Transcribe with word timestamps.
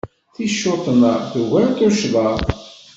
Ticcuṭna 0.33 1.11
tugar 1.31 1.67
tuccḍa. 1.77 2.27